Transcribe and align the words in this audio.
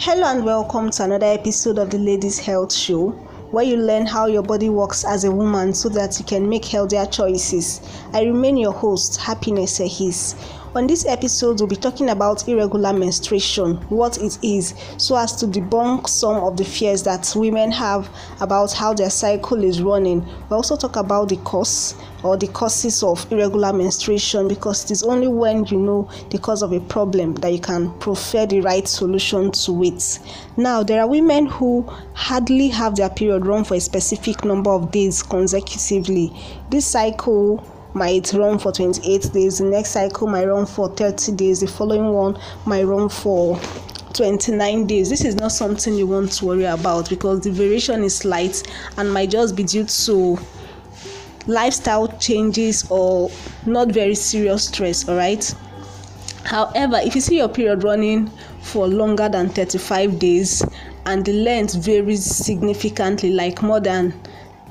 Hello 0.00 0.28
and 0.28 0.44
welcome 0.44 0.90
to 0.90 1.02
another 1.02 1.26
episode 1.26 1.76
of 1.76 1.90
the 1.90 1.98
Ladies 1.98 2.38
Health 2.38 2.72
Show, 2.72 3.08
where 3.50 3.64
you 3.64 3.76
learn 3.76 4.06
how 4.06 4.26
your 4.26 4.44
body 4.44 4.68
works 4.68 5.04
as 5.04 5.24
a 5.24 5.30
woman 5.32 5.74
so 5.74 5.88
that 5.88 6.20
you 6.20 6.24
can 6.24 6.48
make 6.48 6.64
healthier 6.64 7.04
choices. 7.04 7.80
I 8.12 8.22
remain 8.22 8.56
your 8.56 8.72
host, 8.72 9.16
Happiness 9.16 9.80
Ehis. 9.80 10.36
On 10.74 10.86
this 10.86 11.06
episode, 11.06 11.60
we'll 11.60 11.66
be 11.66 11.76
talking 11.76 12.10
about 12.10 12.46
irregular 12.46 12.92
menstruation, 12.92 13.76
what 13.88 14.18
it 14.18 14.38
is, 14.42 14.74
so 14.98 15.16
as 15.16 15.34
to 15.36 15.46
debunk 15.46 16.06
some 16.06 16.36
of 16.44 16.58
the 16.58 16.64
fears 16.64 17.02
that 17.04 17.32
women 17.34 17.70
have 17.72 18.08
about 18.40 18.72
how 18.72 18.92
their 18.92 19.08
cycle 19.08 19.64
is 19.64 19.80
running. 19.80 20.20
We'll 20.48 20.58
also 20.58 20.76
talk 20.76 20.96
about 20.96 21.30
the 21.30 21.36
cause 21.38 21.94
or 22.22 22.36
the 22.36 22.48
causes 22.48 23.02
of 23.02 23.30
irregular 23.32 23.72
menstruation 23.72 24.46
because 24.46 24.84
it 24.84 24.90
is 24.90 25.02
only 25.02 25.28
when 25.28 25.64
you 25.66 25.78
know 25.78 26.10
the 26.30 26.38
cause 26.38 26.62
of 26.62 26.72
a 26.72 26.80
problem 26.80 27.34
that 27.36 27.52
you 27.52 27.60
can 27.60 27.90
prefer 27.98 28.44
the 28.44 28.60
right 28.60 28.86
solution 28.86 29.50
to 29.50 29.82
it. 29.84 30.18
Now, 30.58 30.82
there 30.82 31.00
are 31.00 31.08
women 31.08 31.46
who 31.46 31.82
hardly 32.12 32.68
have 32.68 32.94
their 32.94 33.10
period 33.10 33.46
run 33.46 33.64
for 33.64 33.76
a 33.76 33.80
specific 33.80 34.44
number 34.44 34.70
of 34.70 34.90
days 34.90 35.22
consecutively. 35.22 36.30
This 36.68 36.86
cycle 36.86 37.64
might 37.94 38.32
run 38.32 38.58
for 38.58 38.72
28 38.72 39.32
days, 39.32 39.58
the 39.58 39.64
next 39.64 39.90
cycle 39.90 40.26
might 40.26 40.46
run 40.46 40.66
for 40.66 40.88
30 40.88 41.32
days, 41.32 41.60
the 41.60 41.66
following 41.66 42.12
one 42.12 42.38
might 42.66 42.84
run 42.84 43.08
for 43.08 43.58
29 44.12 44.86
days. 44.86 45.08
This 45.10 45.24
is 45.24 45.36
not 45.36 45.52
something 45.52 45.94
you 45.94 46.06
want 46.06 46.32
to 46.32 46.46
worry 46.46 46.64
about 46.64 47.08
because 47.08 47.40
the 47.40 47.50
variation 47.50 48.02
is 48.02 48.16
slight 48.16 48.62
and 48.96 49.12
might 49.12 49.30
just 49.30 49.56
be 49.56 49.62
due 49.62 49.84
to 49.84 50.38
lifestyle 51.46 52.08
changes 52.18 52.88
or 52.90 53.30
not 53.66 53.88
very 53.88 54.14
serious 54.14 54.64
stress, 54.64 55.08
all 55.08 55.16
right? 55.16 55.54
However, 56.44 56.96
if 56.96 57.14
you 57.14 57.20
see 57.20 57.36
your 57.36 57.48
period 57.48 57.84
running 57.84 58.30
for 58.62 58.86
longer 58.86 59.28
than 59.28 59.48
35 59.50 60.18
days 60.18 60.62
and 61.06 61.24
the 61.24 61.32
length 61.32 61.74
varies 61.74 62.24
significantly, 62.24 63.30
like 63.30 63.62
more 63.62 63.80
than 63.80 64.14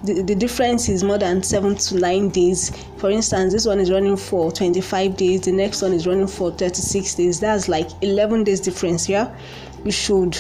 the, 0.04 0.22
the 0.22 0.36
difference 0.36 0.90
is 0.90 1.04
more 1.04 1.18
than 1.18 1.44
seven 1.44 1.76
to 1.76 2.00
nine 2.00 2.30
days. 2.30 2.72
For 2.98 3.10
instance, 3.10 3.54
this 3.54 3.66
one 3.66 3.80
is 3.80 3.92
running 3.92 4.18
for 4.18 4.52
25 4.52 5.18
days, 5.18 5.42
the 5.42 5.52
next 5.52 5.82
one 5.82 5.94
is 5.94 6.06
running 6.08 6.28
for 6.28 6.52
36 6.52 7.16
days. 7.16 7.40
That's 7.40 7.68
like 7.68 7.90
11 8.02 8.44
days 8.44 8.60
difference. 8.60 9.10
Yeah, 9.10 9.36
you 9.84 9.92
should 9.92 10.38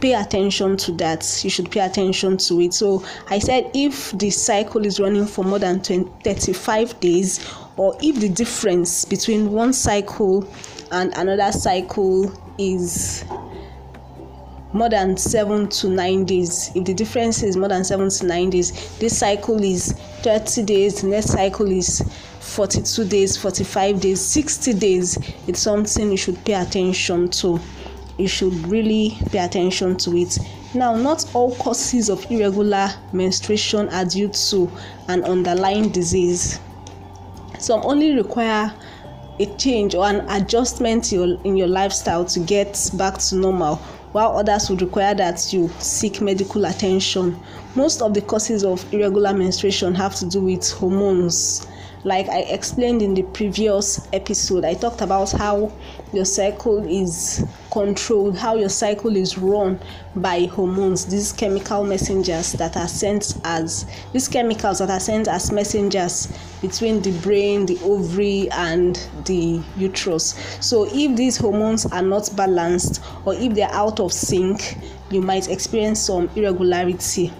pay 0.00 0.14
attention 0.14 0.76
to 0.76 0.92
that. 0.92 1.40
You 1.42 1.50
should 1.50 1.70
pay 1.70 1.80
attention 1.80 2.36
to 2.38 2.60
it. 2.60 2.74
So, 2.74 3.04
I 3.30 3.38
said 3.38 3.70
if 3.74 4.12
the 4.12 4.30
cycle 4.30 4.84
is 4.84 5.00
running 5.00 5.26
for 5.26 5.44
more 5.44 5.58
than 5.58 5.82
20, 5.82 6.10
35 6.22 7.00
days, 7.00 7.54
or 7.76 7.96
if 8.02 8.20
the 8.20 8.28
difference 8.28 9.04
between 9.04 9.52
one 9.52 9.72
cycle 9.72 10.46
and 10.90 11.12
another 11.16 11.52
cycle 11.52 12.32
is 12.58 13.24
more 14.72 14.88
than 14.88 15.16
seven 15.16 15.68
to 15.68 15.88
nine 15.88 16.24
days. 16.24 16.70
If 16.74 16.84
the 16.84 16.94
difference 16.94 17.42
is 17.42 17.56
more 17.56 17.68
than 17.68 17.84
seven 17.84 18.10
to 18.10 18.26
nine 18.26 18.50
days 18.50 18.98
this 18.98 19.18
cycle 19.18 19.62
is 19.62 19.92
30 20.22 20.62
days 20.64 21.02
the 21.02 21.08
next 21.08 21.30
cycle 21.30 21.70
is 21.70 22.02
42 22.40 23.04
days 23.06 23.36
45 23.36 24.00
days 24.00 24.20
60 24.20 24.74
days. 24.74 25.18
It's 25.46 25.60
something 25.60 26.10
you 26.10 26.16
should 26.16 26.42
pay 26.44 26.54
attention 26.54 27.28
to. 27.30 27.60
You 28.18 28.28
should 28.28 28.52
really 28.66 29.16
pay 29.30 29.38
attention 29.38 29.96
to 29.98 30.16
it. 30.16 30.38
Now 30.74 30.94
not 30.94 31.24
all 31.34 31.54
causes 31.56 32.10
of 32.10 32.30
irregular 32.30 32.90
menstruation 33.12 33.88
are 33.90 34.04
due 34.04 34.28
to 34.28 34.70
an 35.08 35.24
underlying 35.24 35.90
disease. 35.90 36.60
Some 37.58 37.80
only 37.84 38.14
require 38.14 38.72
a 39.40 39.46
change 39.56 39.94
or 39.94 40.04
an 40.06 40.28
adjustment 40.28 41.12
in 41.12 41.56
your 41.56 41.68
lifestyle 41.68 42.24
to 42.24 42.40
get 42.40 42.90
back 42.94 43.18
to 43.18 43.36
normal 43.36 43.80
while 44.18 44.36
others 44.36 44.68
would 44.68 44.82
require 44.82 45.14
that 45.14 45.52
you 45.52 45.70
seek 45.78 46.20
medical 46.20 46.64
attention. 46.64 47.38
Most 47.76 48.02
of 48.02 48.14
the 48.14 48.20
causes 48.20 48.64
of 48.64 48.84
irregular 48.92 49.32
menstruation 49.32 49.94
have 49.94 50.16
to 50.16 50.26
do 50.26 50.40
with 50.40 50.68
hormones. 50.72 51.64
Like 52.04 52.28
I 52.28 52.40
explained 52.42 53.02
in 53.02 53.14
the 53.14 53.24
previous 53.24 54.06
episode, 54.12 54.64
I 54.64 54.74
talked 54.74 55.00
about 55.00 55.32
how 55.32 55.72
your 56.12 56.24
cycle 56.24 56.86
is 56.86 57.44
controlled, 57.72 58.36
how 58.38 58.54
your 58.54 58.68
cycle 58.68 59.16
is 59.16 59.36
run 59.36 59.80
by 60.14 60.44
hormones, 60.46 61.06
these 61.06 61.32
chemical 61.32 61.82
messengers 61.84 62.52
that 62.52 62.76
are 62.76 62.86
sent 62.86 63.36
as 63.44 63.84
these 64.12 64.28
chemicals 64.28 64.78
that 64.78 64.90
are 64.90 65.00
sent 65.00 65.26
as 65.26 65.50
messengers 65.50 66.28
between 66.60 67.02
the 67.02 67.12
brain, 67.20 67.66
the 67.66 67.78
ovary, 67.82 68.48
and 68.52 69.08
the 69.24 69.60
uterus. 69.76 70.34
So, 70.60 70.86
if 70.92 71.16
these 71.16 71.36
hormones 71.36 71.84
are 71.86 72.02
not 72.02 72.30
balanced 72.36 73.02
or 73.24 73.34
if 73.34 73.54
they're 73.54 73.72
out 73.72 73.98
of 73.98 74.12
sync, 74.12 74.78
you 75.10 75.20
might 75.20 75.48
experience 75.48 76.00
some 76.00 76.30
irregularity 76.36 77.32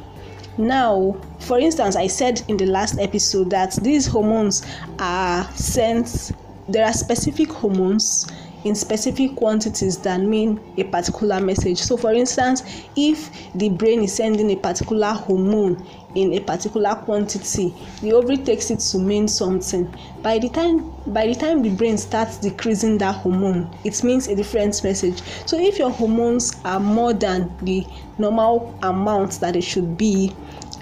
now, 0.58 1.16
for 1.38 1.58
instance, 1.58 1.96
I 1.96 2.08
said 2.08 2.42
in 2.48 2.56
the 2.56 2.66
last 2.66 2.98
episode 2.98 3.50
that 3.50 3.74
these 3.82 4.06
hormones 4.06 4.66
are 4.98 5.44
sent, 5.54 6.32
there 6.68 6.84
are 6.84 6.92
specific 6.92 7.50
hormones 7.50 8.26
in 8.64 8.74
specific 8.74 9.36
quantities 9.36 9.98
that 9.98 10.20
mean 10.20 10.60
a 10.76 10.84
particular 10.84 11.40
message. 11.40 11.78
So, 11.78 11.96
for 11.96 12.12
instance, 12.12 12.62
if 12.96 13.30
the 13.54 13.68
brain 13.68 14.02
is 14.02 14.14
sending 14.14 14.50
a 14.50 14.56
particular 14.56 15.12
hormone 15.12 15.84
in 16.14 16.32
a 16.34 16.40
particular 16.40 16.94
quantity, 16.94 17.74
the 18.00 18.12
ovary 18.12 18.38
takes 18.38 18.70
it 18.70 18.80
to 18.80 18.98
mean 18.98 19.28
something. 19.28 19.92
By 20.22 20.38
the 20.38 20.48
time 20.48 20.92
by 21.06 21.26
the 21.26 21.34
time 21.34 21.62
the 21.62 21.70
brain 21.70 21.96
starts 21.98 22.38
decreasing 22.38 22.98
that 22.98 23.16
hormone, 23.16 23.74
it 23.84 24.02
means 24.02 24.26
a 24.28 24.34
different 24.34 24.82
message. 24.82 25.22
So, 25.46 25.58
if 25.58 25.78
your 25.78 25.90
hormones 25.90 26.56
are 26.64 26.80
more 26.80 27.12
than 27.12 27.52
the 27.62 27.86
normal 28.18 28.78
amount 28.82 29.40
that 29.40 29.56
it 29.56 29.62
should 29.62 29.96
be, 29.96 30.34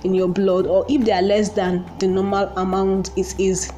in 0.05 0.15
your 0.15 0.29
blood 0.29 0.67
or 0.67 0.87
if 0.89 1.05
they 1.05 1.13
are 1.13 1.23
less 1.23 1.51
than 1.51 1.85
the 1.99 2.07
normal 2.07 2.47
amount 2.57 3.11
it 3.17 3.35
is 3.41 3.73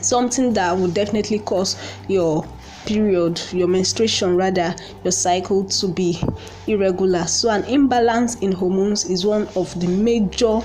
something 0.00 0.52
that 0.54 0.76
would 0.76 0.94
definitely 0.94 1.38
cause 1.40 1.76
your 2.08 2.46
period 2.86 3.40
your 3.52 3.68
menstruation 3.68 4.36
rather 4.36 4.74
your 5.04 5.12
cycle 5.12 5.64
to 5.64 5.86
be 5.88 6.18
irregular. 6.66 7.26
So 7.26 7.50
an 7.50 7.64
imbalance 7.64 8.36
in 8.36 8.52
hormones 8.52 9.04
is 9.04 9.26
one 9.26 9.48
of 9.54 9.78
the 9.78 9.86
major 9.86 10.60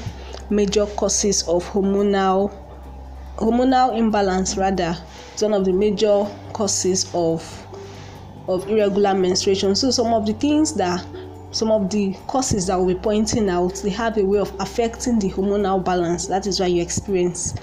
major 0.49 0.85
causes 0.85 1.43
of 1.47 1.63
hormonal 1.65 2.55
hormonal 3.37 3.97
imbalance 3.97 4.57
rather. 4.57 4.97
It's 5.33 5.41
one 5.41 5.53
of 5.53 5.65
the 5.65 5.73
major 5.73 6.25
causes 6.53 7.11
of 7.13 7.43
of 8.47 8.67
irregular 8.69 9.13
menstruation. 9.13 9.75
So 9.75 9.91
some 9.91 10.13
of 10.13 10.25
the 10.25 10.33
things 10.33 10.73
that 10.75 11.05
some 11.51 11.71
of 11.71 11.89
the 11.89 12.13
causes 12.27 12.67
that 12.67 12.75
we'll 12.77 12.95
be 12.95 13.01
pointing 13.01 13.49
out 13.49 13.75
they 13.75 13.89
have 13.89 14.17
a 14.17 14.23
way 14.23 14.39
of 14.39 14.53
affecting 14.59 15.19
the 15.19 15.29
hormonal 15.31 15.83
balance. 15.83 16.27
That 16.27 16.47
is 16.47 16.59
why 16.59 16.67
you 16.67 16.81
experience 16.81 17.55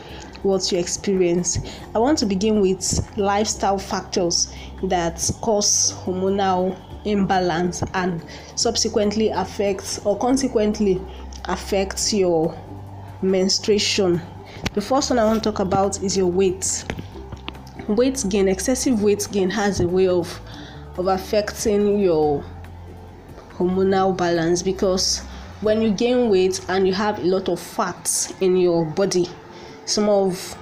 what 0.43 0.71
you 0.73 0.79
experience. 0.79 1.59
I 1.95 1.99
want 1.99 2.19
to 2.19 2.27
begin 2.27 2.61
with 2.61 3.17
lifestyle 3.17 3.79
factors 3.79 4.53
that 4.85 5.31
cause 5.41 5.93
hormonal 6.05 6.77
imbalance 7.05 7.83
and 7.95 8.25
subsequently 8.55 9.29
affects 9.29 10.05
or 10.05 10.19
consequently 10.19 11.01
affects 11.47 12.13
your 12.13 12.57
menstruation. 13.23 14.21
The 14.75 14.81
first 14.81 15.11
one 15.11 15.19
i 15.19 15.25
want 15.25 15.43
to 15.43 15.51
talk 15.51 15.61
about 15.61 16.03
is 16.03 16.17
your 16.17 16.27
weight. 16.27 16.85
Weight 17.89 18.25
gain 18.29 18.49
excessive 18.49 19.03
weight 19.03 19.27
gain 19.33 19.51
has 19.51 19.81
a 19.81 19.89
way 19.89 20.09
of 20.09 20.41
of 20.99 21.07
affecting 21.09 21.99
your 21.99 22.45
hormonal 23.53 24.17
balance 24.17 24.63
because 24.63 25.21
when 25.63 25.81
you 25.81 25.91
gain 25.91 26.29
weight 26.29 26.61
and 26.69 26.87
you 26.87 26.93
have 26.93 27.19
a 27.19 27.23
lot 27.23 27.49
of 27.49 27.59
fat 27.59 28.33
in 28.41 28.57
your 28.57 28.85
body 28.85 29.27
some 29.85 30.09
of 30.09 30.57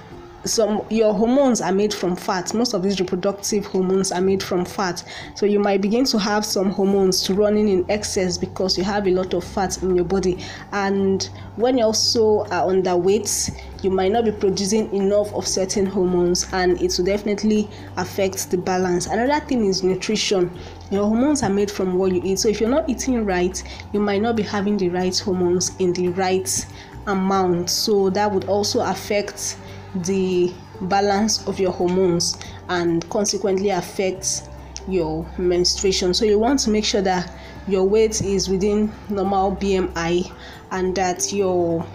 some 0.45 0.83
your 0.89 1.13
hormones 1.13 1.61
are 1.61 1.71
made 1.71 1.93
from 1.93 2.15
fat. 2.15 2.53
Most 2.53 2.73
of 2.73 2.83
these 2.83 2.99
reproductive 2.99 3.65
hormones 3.65 4.11
are 4.11 4.21
made 4.21 4.41
from 4.41 4.65
fat. 4.65 5.03
So 5.35 5.45
you 5.45 5.59
might 5.59 5.81
begin 5.81 6.05
to 6.05 6.19
have 6.19 6.45
some 6.45 6.71
hormones 6.71 7.29
running 7.29 7.67
in 7.67 7.85
excess 7.89 8.37
because 8.37 8.77
you 8.77 8.83
have 8.83 9.07
a 9.07 9.11
lot 9.11 9.33
of 9.33 9.43
fat 9.43 9.81
in 9.83 9.95
your 9.95 10.05
body. 10.05 10.43
And 10.71 11.29
when 11.57 11.77
you 11.77 11.85
also 11.85 12.41
are 12.45 12.67
underweight 12.67 13.61
you 13.83 13.89
might 13.89 14.11
not 14.11 14.25
be 14.25 14.31
producing 14.31 14.93
enough 14.93 15.33
of 15.33 15.47
certain 15.47 15.87
hormones 15.87 16.47
and 16.53 16.79
it 16.81 16.95
will 16.97 17.05
definitely 17.05 17.67
affect 17.97 18.51
the 18.51 18.57
balance. 18.57 19.07
Another 19.07 19.43
thing 19.45 19.65
is 19.65 19.81
nutrition. 19.81 20.51
Your 20.91 21.05
hormones 21.05 21.41
are 21.41 21.49
made 21.49 21.71
from 21.71 21.95
what 21.97 22.11
you 22.11 22.21
eat. 22.23 22.37
So 22.37 22.47
if 22.47 22.61
you're 22.61 22.69
not 22.69 22.87
eating 22.89 23.25
right 23.25 23.61
you 23.91 23.99
might 23.99 24.21
not 24.21 24.35
be 24.35 24.43
having 24.43 24.77
the 24.77 24.89
right 24.89 25.17
hormones 25.17 25.75
in 25.79 25.93
the 25.93 26.09
right 26.09 26.65
amount. 27.07 27.69
So 27.69 28.09
that 28.11 28.31
would 28.31 28.45
also 28.45 28.81
affect 28.81 29.57
the 29.95 30.53
balance 30.81 31.45
of 31.47 31.59
your 31.59 31.71
hormones 31.71 32.37
and 32.69 33.07
consequently 33.09 33.69
affects 33.69 34.49
your 34.87 35.25
menstruation. 35.37 36.13
So 36.13 36.25
you 36.25 36.39
want 36.39 36.59
to 36.61 36.69
make 36.69 36.85
sure 36.85 37.01
that 37.01 37.31
your 37.67 37.83
weight 37.83 38.21
is 38.21 38.49
within 38.49 38.91
normal 39.09 39.55
BMI 39.55 40.31
and 40.71 40.95
that 40.95 41.31
your 41.31 41.85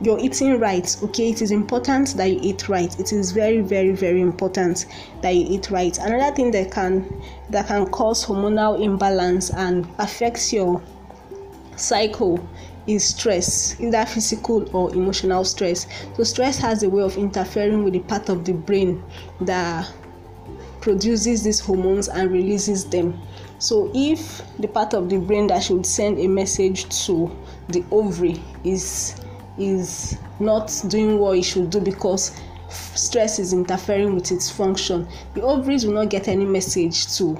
you're 0.00 0.18
eating 0.20 0.60
right 0.60 0.96
okay? 1.02 1.30
It 1.30 1.42
is 1.42 1.50
important 1.50 2.16
that 2.16 2.26
you 2.26 2.38
eat 2.40 2.68
right. 2.68 2.98
It 3.00 3.12
is 3.12 3.32
very 3.32 3.60
very 3.60 3.92
very 3.92 4.20
important 4.20 4.86
that 5.22 5.30
you 5.30 5.46
eat 5.48 5.70
right. 5.70 5.96
Another 5.98 6.34
thing 6.34 6.50
that 6.52 6.70
can 6.70 7.22
that 7.50 7.66
can 7.66 7.86
cause 7.86 8.24
hormonal 8.24 8.80
imbalance 8.80 9.50
and 9.50 9.86
affects 9.98 10.52
your 10.52 10.82
cycle 11.76 12.40
is 12.88 13.04
stress 13.04 13.78
either 13.78 14.04
physical 14.06 14.68
or 14.74 14.92
emotional 14.94 15.44
stress. 15.44 15.86
So 16.16 16.24
stress 16.24 16.58
has 16.58 16.82
a 16.82 16.88
way 16.88 17.02
of 17.02 17.16
interfering 17.16 17.84
with 17.84 17.92
the 17.92 18.00
part 18.00 18.28
of 18.28 18.44
the 18.44 18.52
brain 18.54 19.02
that 19.42 19.92
produces 20.80 21.42
these 21.42 21.60
hormones 21.60 22.08
and 22.08 22.30
releases 22.30 22.84
them. 22.86 23.20
So 23.58 23.90
if 23.94 24.40
the 24.58 24.68
part 24.68 24.94
of 24.94 25.10
the 25.10 25.18
brain 25.18 25.48
that 25.48 25.62
should 25.62 25.84
send 25.84 26.18
a 26.18 26.26
message 26.26 26.88
to 27.06 27.30
the 27.68 27.84
ovary 27.90 28.42
is 28.64 29.20
is 29.58 30.16
not 30.40 30.72
doing 30.86 31.18
what 31.18 31.36
it 31.36 31.42
should 31.42 31.68
do 31.70 31.80
because 31.80 32.40
stress 32.70 33.38
is 33.38 33.52
interfering 33.52 34.14
with 34.14 34.30
its 34.30 34.48
function 34.48 35.08
the 35.34 35.42
ovaries 35.42 35.84
will 35.84 35.94
not 35.94 36.08
get 36.10 36.28
any 36.28 36.44
message 36.44 37.12
to 37.16 37.36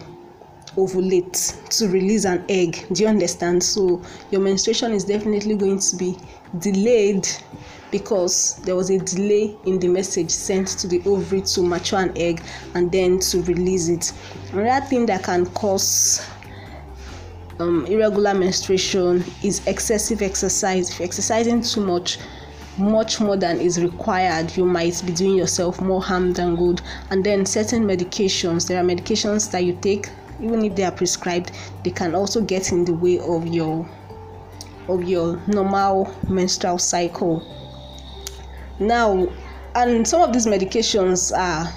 ovulate 0.79 1.69
to 1.71 1.89
release 1.89 2.25
an 2.25 2.45
egg 2.49 2.87
do 2.93 3.03
you 3.03 3.09
understand 3.09 3.63
so 3.63 4.01
your 4.31 4.41
menstruation 4.41 4.93
is 4.93 5.05
definitely 5.05 5.57
going 5.57 5.79
to 5.79 5.97
be 5.97 6.17
delayed 6.61 7.27
because 7.91 8.57
there 8.65 8.77
was 8.77 8.91
a 8.91 8.99
delay 8.99 9.57
in 9.65 9.79
the 9.79 9.89
message 9.89 10.31
sent 10.31 10.69
to 10.69 10.87
the 10.87 11.03
ovary 11.07 11.41
to 11.41 11.63
mature 11.63 12.01
an 12.01 12.13
egg 12.17 12.43
and 12.75 12.93
then 12.93 13.19
to 13.19 13.43
release 13.43 13.89
it 13.89 14.13
another 14.53 14.85
thing 14.87 15.07
that 15.07 15.23
can 15.23 15.45
cause 15.47 16.27
um, 17.61 17.87
irregular 17.87 18.35
menstruation 18.35 19.25
is 19.43 19.67
excessive 19.67 20.23
exercise. 20.23 20.91
If 20.91 20.99
you're 20.99 21.07
exercising 21.07 21.63
too 21.63 21.81
much, 21.81 22.19
much 22.77 23.21
more 23.21 23.37
than 23.37 23.61
is 23.61 23.83
required, 23.83 24.57
you 24.57 24.65
might 24.65 25.03
be 25.05 25.13
doing 25.13 25.37
yourself 25.37 25.81
more 25.81 26.03
harm 26.03 26.33
than 26.33 26.55
good. 26.57 26.81
And 27.11 27.25
then 27.25 27.45
certain 27.45 27.85
medications, 27.85 28.69
there 28.69 28.81
are 28.81 28.87
medications 28.87 29.51
that 29.51 29.65
you 29.65 29.77
take, 29.81 30.09
even 30.41 30.65
if 30.65 30.75
they 30.77 30.85
are 30.85 30.93
prescribed, 30.93 31.53
they 31.85 31.91
can 31.91 32.15
also 32.15 32.41
get 32.41 32.73
in 32.73 32.85
the 32.85 32.95
way 32.95 33.19
of 33.19 33.47
your 33.47 33.89
of 34.89 35.05
your 35.05 35.37
normal 35.47 36.15
menstrual 36.29 36.79
cycle. 36.79 37.43
Now, 38.81 39.29
and 39.75 40.07
some 40.07 40.23
of 40.23 40.33
these 40.33 40.47
medications 40.47 41.37
are 41.37 41.73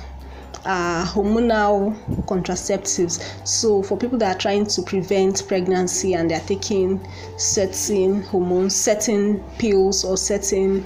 are 0.65 1.05
hormonal 1.05 1.95
contraceptives. 2.25 3.19
So, 3.47 3.81
for 3.81 3.97
people 3.97 4.17
that 4.19 4.35
are 4.35 4.39
trying 4.39 4.67
to 4.67 4.81
prevent 4.83 5.47
pregnancy 5.47 6.13
and 6.13 6.29
they're 6.29 6.39
taking 6.41 7.05
certain 7.37 8.21
hormones, 8.23 8.75
certain 8.75 9.43
pills, 9.57 10.03
or 10.05 10.17
certain 10.17 10.85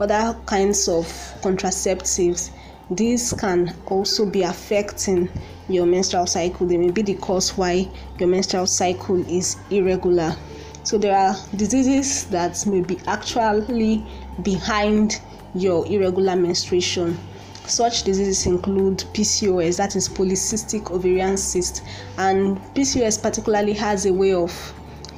other 0.00 0.36
kinds 0.46 0.88
of 0.88 1.04
contraceptives, 1.42 2.50
these 2.90 3.32
can 3.34 3.74
also 3.86 4.26
be 4.26 4.42
affecting 4.42 5.28
your 5.70 5.86
menstrual 5.86 6.26
cycle. 6.26 6.66
They 6.66 6.76
may 6.76 6.90
be 6.90 7.02
the 7.02 7.14
cause 7.14 7.56
why 7.56 7.88
your 8.18 8.28
menstrual 8.28 8.66
cycle 8.66 9.20
is 9.30 9.56
irregular. 9.70 10.36
So, 10.82 10.98
there 10.98 11.16
are 11.16 11.36
diseases 11.56 12.26
that 12.26 12.66
may 12.66 12.80
be 12.80 12.98
actually 13.06 14.04
behind 14.42 15.20
your 15.54 15.86
irregular 15.86 16.36
menstruation 16.36 17.18
such 17.66 18.02
diseases 18.02 18.46
include 18.46 18.98
PCOS, 19.14 19.76
that 19.76 19.94
is 19.94 20.08
polycystic 20.08 20.90
ovarian 20.90 21.36
cyst, 21.36 21.82
and 22.18 22.58
PCOS 22.74 23.22
particularly 23.22 23.72
has 23.74 24.06
a 24.06 24.12
way 24.12 24.32
of 24.32 24.52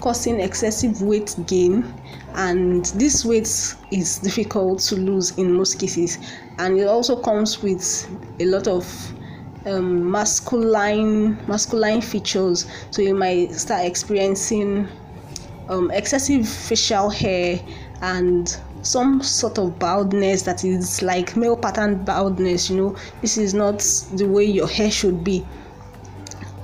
causing 0.00 0.40
excessive 0.40 1.00
weight 1.00 1.34
gain 1.46 1.94
and 2.34 2.86
this 2.96 3.24
weight 3.24 3.46
is 3.92 4.18
difficult 4.18 4.80
to 4.80 4.96
lose 4.96 5.30
in 5.38 5.52
most 5.52 5.78
cases 5.78 6.18
and 6.58 6.76
it 6.76 6.88
also 6.88 7.14
comes 7.14 7.62
with 7.62 8.08
a 8.40 8.44
lot 8.46 8.66
of 8.66 8.84
um, 9.66 10.10
masculine 10.10 11.36
masculine 11.46 12.00
features. 12.00 12.66
So 12.90 13.02
you 13.02 13.14
might 13.14 13.52
start 13.52 13.84
experiencing 13.84 14.88
um, 15.68 15.90
excessive 15.90 16.48
facial 16.48 17.10
hair 17.10 17.60
and 18.00 18.56
some 18.82 19.22
sort 19.22 19.58
of 19.58 19.78
baldness 19.78 20.42
that 20.42 20.64
is 20.64 21.02
like 21.02 21.36
male 21.36 21.56
pattern 21.56 22.04
baldness 22.04 22.68
you 22.68 22.76
know. 22.76 22.96
This 23.20 23.38
is 23.38 23.54
not 23.54 23.78
the 24.14 24.26
way 24.26 24.44
your 24.44 24.68
hair 24.68 24.90
should 24.90 25.22
be 25.22 25.46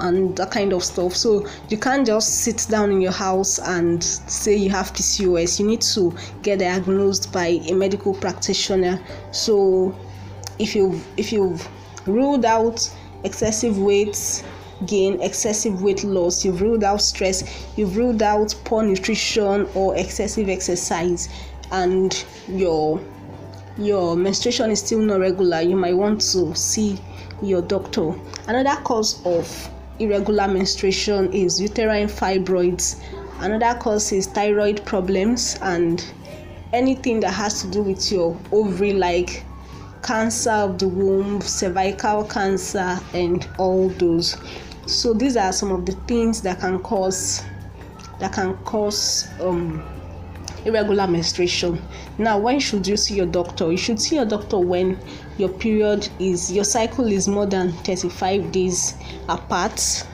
and 0.01 0.37
that 0.37 0.51
kind 0.51 0.73
of 0.73 0.85
stuff. 0.85 1.15
So 1.15 1.47
you 1.69 1.77
can't 1.77 2.07
just 2.07 2.43
sit 2.43 2.67
down 2.71 2.91
in 2.93 3.01
your 3.01 3.13
house 3.13 3.59
and 3.59 4.03
say 4.03 4.57
you 4.57 4.71
have 4.71 4.93
pcos 4.93 5.59
you 5.59 5.67
need 5.67 5.81
to 5.83 6.15
get 6.43 6.61
diagnosed 6.61 7.33
by 7.33 7.47
a 7.69 7.73
medical 7.73 8.15
practitioner. 8.15 9.01
So 9.33 9.95
if 10.59 10.75
you've 10.75 11.05
if 11.17 11.33
you've 11.33 11.69
ruled 12.09 12.45
out 12.45 12.91
excessive 13.25 13.79
weight 13.79 14.45
gain 14.87 15.21
excessive 15.21 15.83
weight 15.83 16.05
loss 16.05 16.45
you've 16.45 16.61
ruled 16.61 16.85
out 16.85 17.01
stress 17.01 17.67
you've 17.77 17.97
ruled 17.97 18.23
out 18.23 18.55
poor 18.65 18.83
nutrition 18.83 19.69
or 19.75 19.97
excessive 19.97 20.49
exercise 20.49 21.29
and 21.73 22.25
your 22.49 23.01
your 23.77 24.17
menstruation 24.17 24.71
is 24.71 24.81
still 24.81 25.01
not 25.01 25.21
regular 25.21 25.61
you 25.61 25.77
might 25.77 25.97
want 25.97 26.21
to 26.21 26.55
see 26.55 26.99
your 27.43 27.63
doctor. 27.63 28.15
Another 28.47 28.81
cause 28.83 29.25
of 29.25 29.71
irregular 29.99 30.49
menstruation 30.49 31.33
is 31.33 31.61
uterine 31.61 32.09
fibroids. 32.09 33.01
Another 33.41 33.79
cause 33.79 34.13
is 34.13 34.27
thyroid 34.27 34.85
problems 34.85 35.57
and 35.63 36.05
anything 36.73 37.21
that 37.21 37.31
has 37.33 37.63
to 37.63 37.71
do 37.71 37.83
with 37.83 38.11
your 38.11 38.37
ovary 38.53 38.93
like 38.93 39.45
cancer 40.03 40.51
of 40.51 40.79
the 40.79 40.89
womb 40.89 41.41
cervical 41.41 42.25
cancer 42.25 42.99
and 43.15 43.49
all 43.59 43.89
those 43.91 44.37
so 44.87 45.13
these 45.13 45.37
are 45.37 45.53
some 45.53 45.71
of 45.71 45.85
the 45.87 45.93
things 46.07 46.41
that 46.43 46.61
can 46.61 46.79
cause 46.81 47.45
that 48.19 48.33
can 48.33 48.57
cause 48.59 49.29
um 49.41 49.83
irregular 50.65 51.07
menstruation. 51.07 51.81
Now, 52.19 52.39
when 52.39 52.61
should 52.61 52.87
you 52.87 52.97
see 52.97 53.15
your 53.15 53.27
doctor? 53.27 53.71
You 53.71 53.77
should 53.77 54.01
see 54.01 54.17
your 54.17 54.25
doctor 54.25 54.59
when 54.59 54.99
your 55.37 55.49
period 55.49 56.09
is 56.19 56.53
your 56.53 56.65
cycle 56.65 57.07
is 57.07 57.29
more 57.29 57.47
than 57.47 57.73
35 57.73 58.53
days 58.53 58.95
apart 59.29 60.07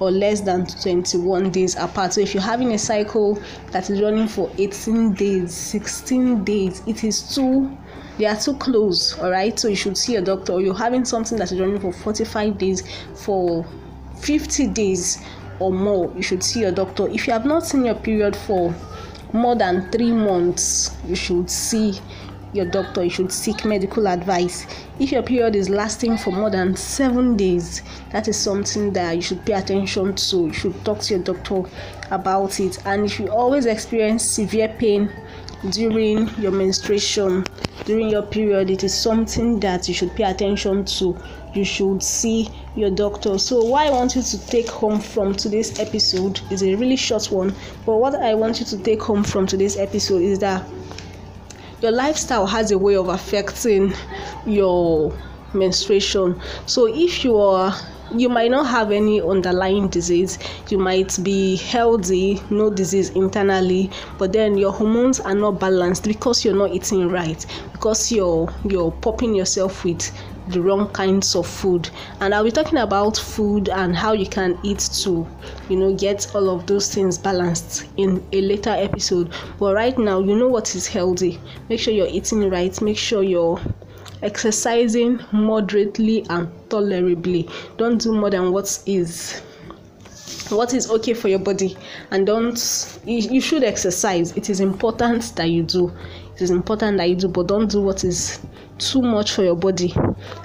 or 0.00 0.10
less 0.10 0.40
than 0.40 0.66
21 0.66 1.50
days 1.50 1.74
apart. 1.76 2.12
So 2.12 2.20
if 2.20 2.32
you're 2.32 2.42
having 2.42 2.72
a 2.72 2.78
cycle 2.78 3.42
that 3.72 3.90
is 3.90 4.00
running 4.00 4.28
for 4.28 4.50
18 4.58 5.14
days, 5.14 5.52
16 5.54 6.44
days, 6.44 6.82
it 6.86 7.02
is 7.02 7.34
too 7.34 7.76
they 8.18 8.26
are 8.26 8.36
too 8.36 8.54
close, 8.56 9.18
all 9.18 9.30
right? 9.30 9.58
So 9.58 9.68
you 9.68 9.76
should 9.76 9.96
see 9.96 10.16
a 10.16 10.20
doctor. 10.20 10.54
Or 10.54 10.60
you're 10.60 10.74
having 10.74 11.04
something 11.04 11.38
that 11.38 11.52
is 11.52 11.60
running 11.60 11.80
for 11.80 11.92
45 11.92 12.58
days, 12.58 12.82
for 13.14 13.64
50 14.20 14.66
days 14.68 15.24
or 15.60 15.72
more, 15.72 16.12
you 16.14 16.22
should 16.22 16.42
see 16.42 16.60
your 16.60 16.72
doctor. 16.72 17.08
If 17.08 17.26
you 17.26 17.32
have 17.32 17.46
not 17.46 17.64
seen 17.64 17.84
your 17.84 17.94
period 17.94 18.36
for 18.36 18.74
more 19.32 19.54
than 19.54 19.90
three 19.90 20.12
months, 20.12 20.96
you 21.06 21.14
should 21.14 21.50
see 21.50 22.00
your 22.52 22.64
doctor, 22.66 23.04
you 23.04 23.10
should 23.10 23.30
seek 23.30 23.64
medical 23.64 24.08
advice. 24.08 24.66
If 24.98 25.12
your 25.12 25.22
period 25.22 25.54
is 25.54 25.68
lasting 25.68 26.16
for 26.18 26.30
more 26.30 26.50
than 26.50 26.76
seven 26.76 27.36
days, 27.36 27.82
that 28.10 28.26
is 28.26 28.36
something 28.36 28.92
that 28.94 29.16
you 29.16 29.22
should 29.22 29.44
pay 29.44 29.52
attention 29.54 30.14
to. 30.14 30.36
You 30.46 30.52
should 30.52 30.84
talk 30.84 31.00
to 31.00 31.14
your 31.14 31.22
doctor 31.22 31.62
about 32.10 32.58
it. 32.58 32.78
And 32.86 33.04
if 33.04 33.20
you 33.20 33.28
always 33.28 33.66
experience 33.66 34.24
severe 34.24 34.68
pain 34.78 35.10
during 35.70 36.28
your 36.38 36.52
menstruation, 36.52 37.44
during 37.84 38.08
your 38.08 38.22
period, 38.22 38.70
it 38.70 38.84
is 38.84 38.94
something 38.94 39.58
that 39.60 39.88
you 39.88 39.94
should 39.94 40.14
pay 40.14 40.24
attention 40.24 40.84
to. 40.84 41.16
You 41.54 41.64
should 41.64 42.02
see 42.02 42.48
your 42.76 42.90
doctor. 42.90 43.38
So, 43.38 43.64
what 43.64 43.86
I 43.86 43.90
want 43.90 44.14
you 44.14 44.22
to 44.22 44.46
take 44.46 44.68
home 44.68 45.00
from 45.00 45.34
today's 45.34 45.78
episode 45.80 46.40
is 46.50 46.62
a 46.62 46.74
really 46.76 46.96
short 46.96 47.30
one, 47.32 47.54
but 47.84 47.96
what 47.96 48.14
I 48.14 48.34
want 48.34 48.60
you 48.60 48.66
to 48.66 48.78
take 48.78 49.02
home 49.02 49.24
from 49.24 49.46
today's 49.46 49.76
episode 49.76 50.22
is 50.22 50.38
that 50.40 50.64
your 51.80 51.92
lifestyle 51.92 52.46
has 52.46 52.70
a 52.70 52.78
way 52.78 52.96
of 52.96 53.08
affecting 53.08 53.92
your 54.46 55.16
menstruation. 55.54 56.40
So, 56.66 56.86
if 56.86 57.24
you 57.24 57.36
are 57.38 57.74
you 58.14 58.28
might 58.28 58.50
not 58.50 58.66
have 58.66 58.90
any 58.90 59.20
underlying 59.20 59.88
disease. 59.88 60.38
You 60.68 60.78
might 60.78 61.18
be 61.22 61.56
healthy 61.56 62.40
no 62.50 62.70
disease 62.70 63.10
internally 63.10 63.90
but 64.18 64.32
then 64.32 64.56
your 64.56 64.72
hormones 64.72 65.20
are 65.20 65.34
not 65.34 65.60
balanced 65.60 66.04
because 66.04 66.44
you're 66.44 66.56
not 66.56 66.72
eating 66.72 67.08
right 67.08 67.44
because 67.72 68.10
you're 68.12 68.48
you're 68.64 68.90
popping 68.90 69.34
yourself 69.34 69.84
with 69.84 70.10
the 70.48 70.60
wrong 70.60 70.88
kinds 70.90 71.36
of 71.36 71.46
food. 71.46 71.90
And 72.20 72.34
i'll 72.34 72.44
be 72.44 72.50
talking 72.50 72.78
about 72.78 73.16
food 73.16 73.68
and 73.68 73.94
how 73.94 74.12
you 74.12 74.26
can 74.26 74.58
eat 74.62 74.78
to 75.02 75.26
you 75.68 75.76
know 75.76 75.94
get 75.94 76.34
all 76.34 76.48
of 76.50 76.66
those 76.66 76.92
things 76.92 77.18
balanced 77.18 77.86
in 77.96 78.24
a 78.32 78.40
later 78.40 78.70
episode. 78.70 79.32
But 79.58 79.74
right 79.74 79.98
now 79.98 80.20
you 80.20 80.36
know 80.36 80.48
what 80.48 80.74
is 80.74 80.86
healthy? 80.86 81.40
Make 81.68 81.80
sure 81.80 81.92
you're 81.92 82.08
eating 82.08 82.48
right. 82.50 82.80
Make 82.80 82.96
sure 82.96 83.22
you're 83.22 83.60
exercising 84.22 85.20
moderately 85.32 86.24
and 86.28 86.48
tolerably. 86.70 87.48
Don't 87.76 88.00
do 88.00 88.12
more 88.14 88.30
than 88.30 88.52
what 88.52 88.82
is 88.86 89.42
what 90.50 90.72
is 90.72 90.90
okay 90.90 91.14
for 91.14 91.28
your 91.28 91.38
body. 91.38 91.76
And 92.10 92.26
don't 92.26 92.98
you, 93.04 93.18
you 93.18 93.40
should 93.40 93.62
exercise. 93.64 94.36
It 94.36 94.48
is 94.50 94.60
important 94.60 95.36
that 95.36 95.50
you 95.50 95.62
do. 95.62 95.92
It 96.34 96.42
is 96.42 96.50
important 96.50 96.98
that 96.98 97.08
you 97.08 97.16
do 97.16 97.28
but 97.28 97.48
don't 97.48 97.70
do 97.70 97.82
what 97.82 98.04
is 98.04 98.40
too 98.78 99.02
much 99.02 99.32
for 99.32 99.42
your 99.42 99.56
body. 99.56 99.94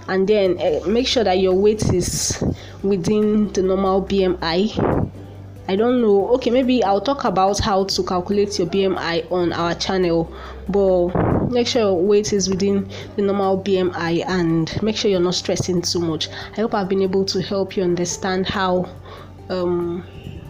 And 0.08 0.27
then 0.27 0.60
uh, 0.60 0.88
make 0.88 1.08
sure 1.08 1.24
that 1.24 1.39
your 1.39 1.53
weight 1.53 1.84
is 1.94 2.44
within 2.82 3.51
the 3.53 3.62
normal 3.62 4.03
bmi 4.03 5.12
I 5.67 5.77
don't 5.77 6.01
know. 6.01 6.27
Okay, 6.36 6.50
maybe 6.50 6.84
I'll 6.84 7.00
talk 7.00 7.24
about 7.24 7.60
how 7.60 7.86
to 7.86 8.03
calculate 8.03 8.60
your 8.60 8.67
BMI 8.67 9.32
on 9.32 9.53
our 9.53 9.74
channel, 9.75 10.29
but 10.67 11.50
make 11.50 11.67
sure 11.67 11.82
your 11.84 12.01
weight 12.01 12.34
is 12.34 12.50
within 12.50 12.89
the 13.15 13.22
normal 13.22 13.63
BMI 13.63 14.25
and 14.27 14.84
make 14.84 14.98
sure 14.98 15.10
you're 15.10 15.22
not 15.22 15.36
stressing 15.36 15.82
too 15.82 16.00
much. 16.00 16.27
I 16.29 16.55
hope 16.55 16.74
I've 16.74 16.89
been 16.89 17.01
able 17.01 17.24
to 17.25 17.41
help 17.41 17.77
you 17.77 17.84
understand 17.84 18.46
how 18.48 18.89
um 19.50 20.03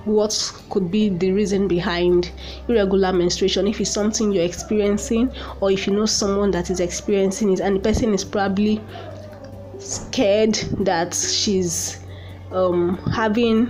what 0.05 0.51
could 0.69 0.91
be 0.91 1.09
the 1.09 1.31
reason 1.31 1.67
behind 1.67 2.31
irregular 2.67 3.13
menstruation 3.13 3.67
if 3.67 3.79
it's 3.79 3.89
something 3.89 4.31
you're 4.33 4.43
experiencing 4.43 5.31
or 5.61 5.71
if 5.71 5.87
you 5.87 5.93
know 5.93 6.05
someone 6.05 6.51
that 6.51 6.69
is 6.69 6.81
experiencing 6.81 7.53
it 7.53 7.61
and 7.61 7.77
the 7.77 7.79
person 7.79 8.13
is 8.13 8.25
probably 8.25 8.81
scared 9.79 10.55
that 10.81 11.13
she's 11.13 11.99
um 12.51 12.97
having 13.13 13.65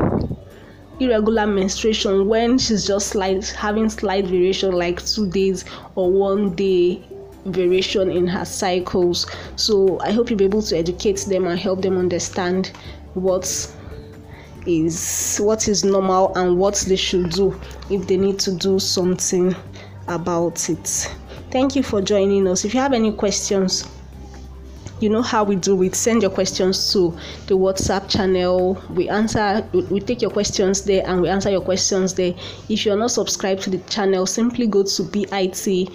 irregular 1.05 1.47
menstruation 1.47 2.27
when 2.27 2.57
she's 2.57 2.85
just 2.85 3.07
slight 3.09 3.47
having 3.49 3.89
slight 3.89 4.25
variation 4.25 4.71
like 4.71 5.03
two 5.05 5.29
days 5.29 5.65
or 5.95 6.11
one 6.11 6.55
day 6.55 7.03
variation 7.45 8.09
in 8.09 8.25
her 8.27 8.45
cycles. 8.45 9.25
So 9.55 9.99
i 9.99 10.11
hope 10.11 10.29
you'll 10.29 10.39
be 10.39 10.45
able 10.45 10.61
to 10.63 10.77
educate 10.77 11.25
them 11.27 11.45
and 11.47 11.59
help 11.59 11.81
them 11.81 11.97
understand 11.97 12.71
what 13.13 13.45
is 14.65 15.37
what 15.41 15.67
is 15.67 15.83
normal 15.83 16.33
and 16.35 16.57
what 16.57 16.75
they 16.87 16.95
should 16.95 17.29
do 17.31 17.59
if 17.89 18.07
they 18.07 18.17
need 18.17 18.39
to 18.39 18.51
do 18.53 18.79
something 18.79 19.55
about 20.07 20.69
it. 20.69 21.15
Thank 21.51 21.75
you 21.75 21.83
for 21.83 22.01
joining 22.01 22.47
us. 22.47 22.65
If 22.65 22.73
you 22.73 22.79
have 22.79 22.93
any 22.93 23.11
questions 23.11 23.87
you 25.03 25.09
know 25.09 25.21
how 25.21 25.43
we 25.43 25.55
do 25.57 25.83
it 25.83 25.93
send 25.95 26.21
your 26.21 26.31
questions 26.31 26.91
to 26.93 27.15
the 27.47 27.57
whatsapp 27.57 28.07
channel. 28.09 28.81
We 28.91 29.09
answer 29.09 29.67
we 29.73 29.99
take 29.99 30.21
your 30.21 30.31
questions 30.31 30.83
there 30.83 31.03
and 31.05 31.21
we 31.21 31.29
answer 31.29 31.49
your 31.49 31.61
questions 31.61 32.13
there. 32.13 32.33
If 32.69 32.85
you're 32.85 32.97
not 32.97 33.11
subscribed 33.11 33.63
to 33.63 33.69
the 33.69 33.79
channel 33.89 34.25
simply 34.25 34.65
go 34.67 34.83
to 34.83 35.03
bit.ly 35.03 35.89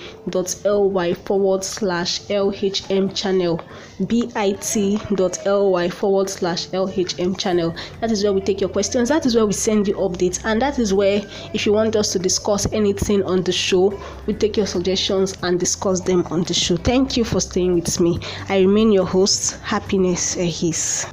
forward 1.15 1.65
slash 1.65 2.21
lhm 2.21 3.15
channel. 3.15 3.61
bit.ly 4.07 5.89
forward 5.89 6.31
slash 6.31 6.67
lhm 6.69 7.39
channel. 7.39 7.75
That 8.01 8.11
is 8.11 8.23
where 8.23 8.33
we 8.35 8.41
take 8.43 8.61
your 8.61 8.71
questions. 8.71 9.09
That 9.09 9.25
is 9.27 9.35
where 9.35 9.47
we 9.47 9.55
send 9.55 9.89
you 9.89 9.95
updates. 9.95 10.45
And 10.45 10.61
that 10.63 10.79
is 10.79 10.93
where 10.93 11.23
if 11.55 11.65
you 11.67 11.73
want 11.73 11.97
us 11.97 12.13
to 12.13 12.19
discuss 12.19 12.71
anything 12.73 13.23
on 13.25 13.43
the 13.43 13.53
show 13.53 13.99
we 14.27 14.35
take 14.35 14.57
your 14.57 14.67
suggestions 14.67 15.37
and 15.43 15.59
discuss 15.59 16.01
them 16.03 16.27
on 16.31 16.43
the 16.45 16.55
show. 16.55 16.77
Thank 16.77 17.17
you 17.17 17.25
for 17.25 17.41
staying 17.41 17.75
with 17.75 17.99
me. 18.01 18.19
I 18.49 18.61
remain 18.61 18.93
your 18.99 19.07
host 19.07 19.57
happiness 19.63 20.37
ehis 20.37 21.07